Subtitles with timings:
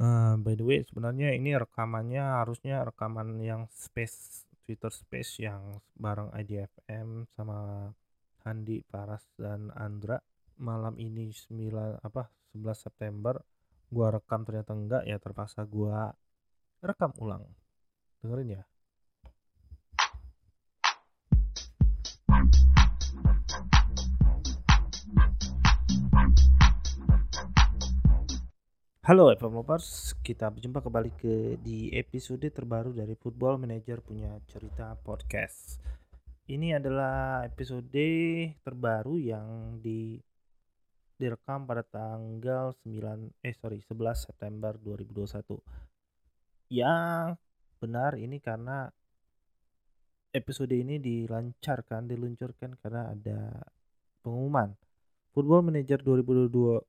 [0.00, 6.32] Eee, by the way sebenarnya ini rekamannya harusnya rekaman yang Space, Twitter Space yang bareng
[6.32, 7.92] IDFM sama
[8.48, 10.16] Handi, Faras, dan Andra.
[10.56, 13.36] Malam ini sembilan apa, 11 September,
[13.92, 16.08] gua rekam ternyata enggak, ya terpaksa gua
[16.80, 17.44] rekam ulang.
[18.24, 18.62] Dengerin ya.
[29.00, 34.92] Halo FM Lovers, kita berjumpa kembali ke di episode terbaru dari Football Manager punya cerita
[34.92, 35.80] podcast.
[36.44, 37.88] Ini adalah episode
[38.60, 40.20] terbaru yang di
[41.16, 45.48] direkam pada tanggal 9 eh sorry 11 September 2021.
[46.68, 47.40] Yang
[47.80, 48.84] benar ini karena
[50.28, 53.64] episode ini dilancarkan, diluncurkan karena ada
[54.20, 54.76] pengumuman
[55.32, 56.84] Football Manager 2022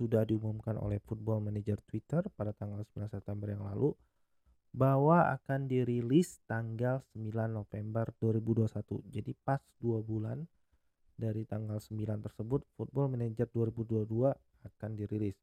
[0.00, 3.92] sudah diumumkan oleh Football Manager Twitter pada tanggal 9 September yang lalu
[4.72, 8.80] bahwa akan dirilis tanggal 9 November 2021.
[9.12, 10.48] Jadi pas dua bulan
[11.20, 14.08] dari tanggal 9 tersebut Football Manager 2022
[14.64, 15.36] akan dirilis.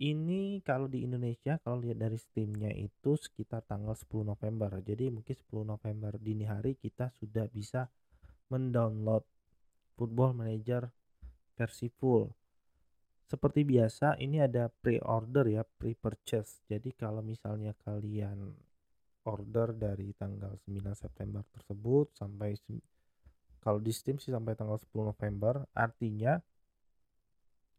[0.00, 4.70] Ini kalau di Indonesia kalau lihat dari Steamnya itu sekitar tanggal 10 November.
[4.86, 7.90] Jadi mungkin 10 November dini hari kita sudah bisa
[8.54, 9.26] mendownload
[9.98, 10.88] Football Manager
[11.58, 12.39] versi full
[13.30, 16.66] seperti biasa ini ada pre-order ya, pre-purchase.
[16.66, 18.50] Jadi kalau misalnya kalian
[19.22, 22.58] order dari tanggal 9 September tersebut sampai
[23.62, 26.42] kalau di Steam sih sampai tanggal 10 November, artinya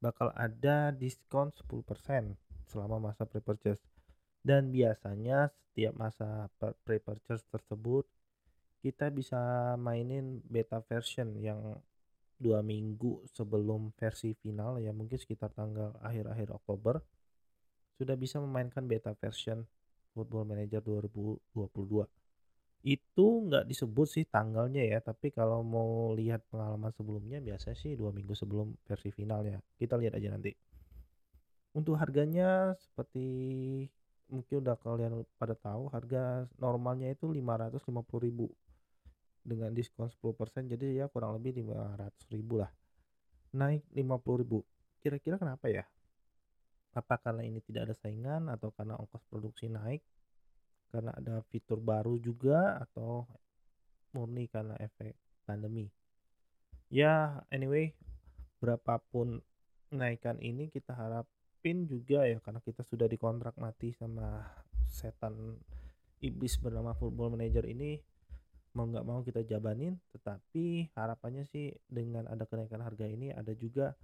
[0.00, 3.84] bakal ada diskon 10% selama masa pre-purchase.
[4.40, 6.48] Dan biasanya setiap masa
[6.88, 8.08] pre-purchase tersebut
[8.80, 11.80] kita bisa mainin beta version yang
[12.36, 17.00] dua minggu sebelum versi final ya mungkin sekitar tanggal akhir-akhir Oktober
[17.94, 19.62] sudah bisa memainkan beta version
[20.14, 22.06] Football Manager 2022
[22.84, 28.12] itu nggak disebut sih tanggalnya ya tapi kalau mau lihat pengalaman sebelumnya biasanya sih dua
[28.12, 29.56] minggu sebelum versi final ya.
[29.80, 30.52] Kita lihat aja nanti.
[31.72, 33.24] Untuk harganya seperti
[34.28, 38.52] mungkin udah kalian pada tahu harga normalnya itu 550.000
[39.44, 42.72] dengan diskon 10% jadi ya kurang lebih 500 ribu lah.
[43.54, 44.64] Naik 50 ribu.
[44.98, 45.84] Kira-kira kenapa ya?
[46.96, 50.00] Apa karena ini tidak ada saingan atau karena ongkos produksi naik?
[50.88, 53.28] Karena ada fitur baru juga atau
[54.16, 55.12] murni karena efek
[55.44, 55.92] pandemi?
[56.88, 57.92] Ya anyway
[58.64, 59.44] berapapun
[59.92, 64.40] naikan ini kita harapin juga ya karena kita sudah dikontrak mati sama
[64.88, 65.58] setan
[66.24, 68.00] iblis bernama football manager ini
[68.74, 73.94] mau nggak mau kita jabanin tetapi harapannya sih dengan ada kenaikan harga ini ada juga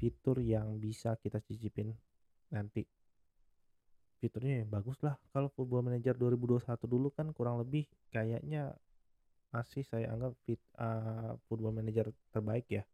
[0.00, 1.94] fitur yang bisa kita cicipin
[2.50, 2.82] nanti.
[4.18, 5.14] Fiturnya ya bagus lah.
[5.30, 8.72] Kalau Football Manager 2021 dulu kan kurang lebih kayaknya
[9.52, 12.84] masih saya anggap fit uh, Football Manager terbaik ya.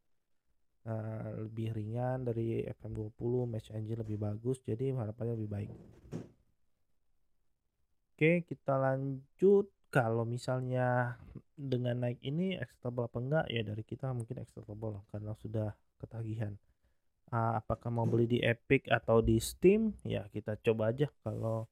[0.81, 5.71] Uh, lebih ringan dari FM20 match engine lebih bagus jadi harapannya lebih baik.
[8.17, 11.19] Oke kita lanjut kalau misalnya
[11.59, 16.55] dengan naik ini acceptable apa enggak ya dari kita mungkin acceptable karena sudah ketagihan.
[17.31, 19.95] Uh, apakah mau beli di Epic atau di Steam?
[20.07, 21.11] Ya kita coba aja.
[21.23, 21.67] Kalau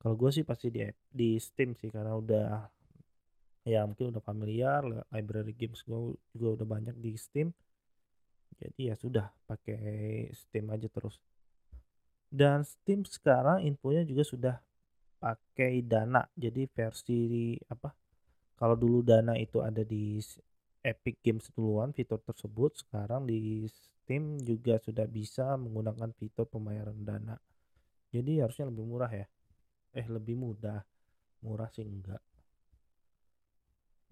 [0.00, 2.48] kalau gue sih pasti di di Steam sih karena udah
[3.68, 4.80] ya mungkin udah familiar
[5.12, 7.52] library games gue juga udah banyak di Steam.
[8.58, 11.20] Jadi ya sudah pakai Steam aja terus.
[12.28, 14.56] Dan Steam sekarang infonya juga sudah
[15.18, 16.22] pakai Dana.
[16.32, 17.90] Jadi versi apa?
[18.58, 20.18] Kalau dulu Dana itu ada di
[20.82, 27.36] Epic Games duluan fitur tersebut, sekarang di Steam juga sudah bisa menggunakan fitur pembayaran Dana.
[28.08, 29.26] Jadi harusnya lebih murah ya.
[29.92, 30.80] Eh lebih mudah.
[31.44, 32.22] Murah sih enggak.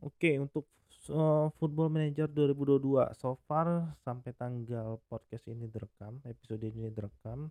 [0.05, 0.69] Oke, untuk
[1.57, 7.47] Football Manager 2022 so far sampai tanggal podcast ini direkam, episode ini direkam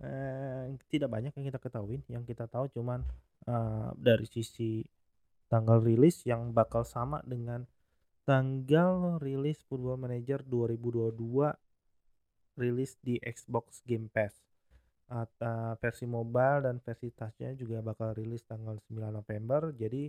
[0.00, 3.04] eh, tidak banyak yang kita ketahui yang kita tahu cuman
[3.46, 4.80] uh, dari sisi
[5.52, 7.68] tanggal rilis yang bakal sama dengan
[8.24, 11.12] tanggal rilis Football Manager 2022
[12.56, 14.32] rilis di Xbox Game Pass.
[15.12, 19.68] Uh, versi mobile dan versi touchnya juga bakal rilis tanggal 9 November.
[19.76, 20.08] Jadi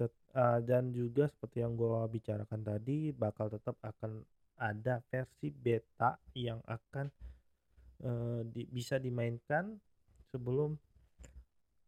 [0.00, 4.24] uh, dan juga seperti yang gue bicarakan tadi bakal tetap akan
[4.56, 7.12] ada versi beta yang akan
[8.04, 9.76] uh, di, bisa dimainkan
[10.28, 10.76] sebelum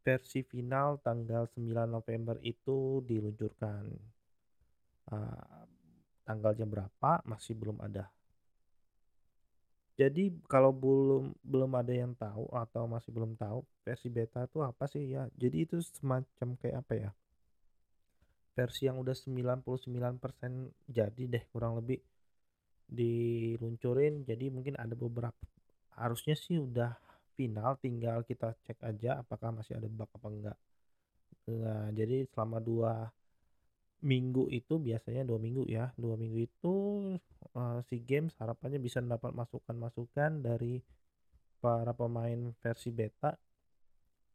[0.00, 3.84] versi final tanggal 9 November itu diluncurkan.
[5.08, 5.64] Uh,
[6.28, 8.12] tanggalnya berapa masih belum ada.
[9.96, 14.84] Jadi kalau belum belum ada yang tahu atau masih belum tahu versi beta itu apa
[14.86, 17.10] sih ya, jadi itu semacam kayak apa ya
[18.58, 20.10] versi yang udah 99%
[20.90, 22.02] jadi deh kurang lebih
[22.90, 25.38] diluncurin jadi mungkin ada beberapa
[25.98, 26.94] harusnya sih udah
[27.34, 30.58] final tinggal kita cek aja apakah masih ada bug apa enggak.
[31.48, 33.08] Nah, jadi selama dua
[33.98, 36.74] minggu itu biasanya dua minggu ya dua minggu itu
[37.58, 40.78] uh, si games harapannya bisa dapat masukan-masukan dari
[41.58, 43.34] para pemain versi beta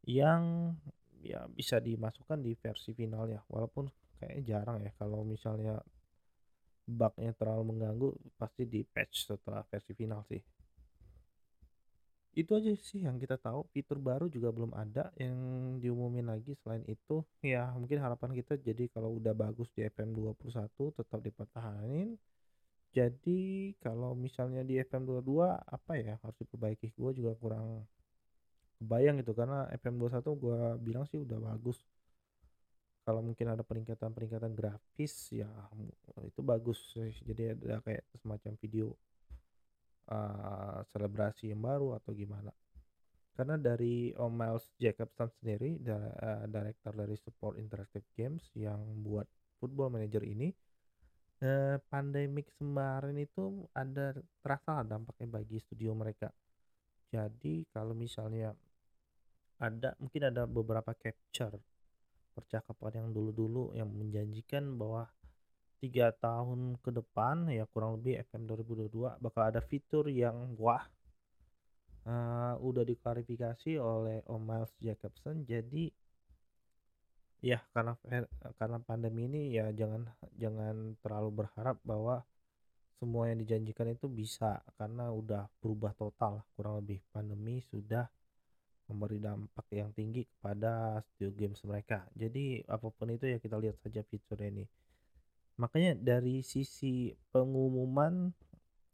[0.04, 0.76] yang
[1.24, 3.88] ya bisa dimasukkan di versi final ya walaupun
[4.20, 5.80] kayaknya jarang ya kalau misalnya
[6.84, 10.44] bugnya terlalu mengganggu pasti di patch setelah versi final sih
[12.34, 15.38] itu aja sih yang kita tahu fitur baru juga belum ada yang
[15.78, 17.22] diumumin lagi selain itu.
[17.46, 22.18] Ya mungkin harapan kita jadi kalau udah bagus di FM21 tetap dipertahanin.
[22.94, 26.94] Jadi kalau misalnya di FM22 apa ya harus diperbaiki.
[26.98, 27.86] Gue juga kurang
[28.82, 31.78] kebayang gitu karena FM21 gue bilang sih udah bagus.
[33.06, 35.50] Kalau mungkin ada peningkatan-peningkatan grafis ya
[36.24, 36.80] itu bagus
[37.28, 38.96] jadi ada kayak semacam video
[40.10, 42.52] uh, selebrasi yang baru atau gimana.
[43.34, 49.26] Karena dari Om Miles Jacobson sendiri da uh, director dari Support Interactive Games yang buat
[49.58, 50.54] Football Manager ini
[51.42, 54.14] uh, pandemik kemarin itu ada
[54.46, 56.30] terasa dampaknya bagi studio mereka.
[57.10, 58.54] Jadi kalau misalnya
[59.62, 61.58] ada mungkin ada beberapa capture
[62.34, 65.06] percakapan yang dulu-dulu yang menjanjikan bahwa
[65.84, 70.88] tiga tahun ke depan ya kurang lebih FM 2022 bakal ada fitur yang wah
[72.08, 75.44] uh, udah diklarifikasi oleh Om Miles Jacobson.
[75.44, 75.92] Jadi
[77.44, 78.00] ya karena
[78.56, 80.08] karena pandemi ini ya jangan
[80.40, 82.24] jangan terlalu berharap bahwa
[83.04, 87.04] semua yang dijanjikan itu bisa karena udah berubah total kurang lebih.
[87.12, 88.08] Pandemi sudah
[88.88, 92.08] memberi dampak yang tinggi kepada studio games mereka.
[92.16, 94.64] Jadi apa pun itu ya kita lihat saja fitur ini
[95.58, 98.34] Makanya dari sisi pengumuman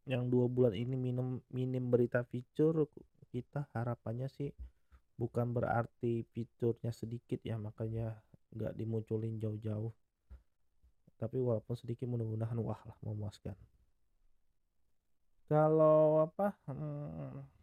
[0.04, 2.88] yang dua bulan ini minim minim berita fitur
[3.30, 4.50] kita harapannya sih
[5.14, 8.16] bukan berarti fiturnya sedikit ya makanya
[8.56, 9.92] nggak dimunculin jauh-jauh.
[11.20, 13.52] Tapi walaupun sedikit mudah-mudahan wah lah memuaskan.
[15.44, 17.59] Kalau apa hmm,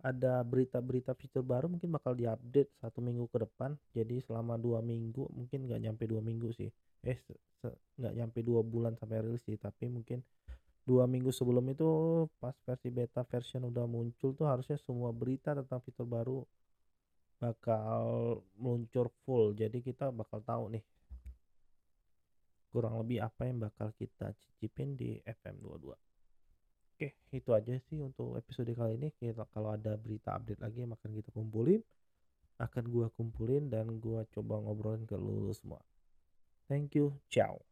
[0.00, 3.76] ada berita-berita fitur baru mungkin bakal diupdate satu minggu ke depan.
[3.92, 6.70] Jadi selama dua minggu mungkin nggak nyampe dua minggu sih.
[7.04, 7.18] Eh
[8.00, 10.24] nggak nyampe dua bulan sampai rilis sih tapi mungkin
[10.88, 11.86] dua minggu sebelum itu
[12.40, 16.40] pas versi beta version udah muncul tuh harusnya semua berita tentang fitur baru
[17.40, 19.52] bakal meluncur full.
[19.52, 20.84] Jadi kita bakal tahu nih
[22.70, 26.09] kurang lebih apa yang bakal kita cicipin di FM22 oke
[27.30, 31.10] itu aja sih untuk episode kali ini kita kalau ada berita update lagi yang akan
[31.14, 31.80] kita kumpulin
[32.58, 35.80] akan gua kumpulin dan gua coba ngobrolin ke lu semua
[36.70, 37.18] Thank you.
[37.28, 37.69] Ciao.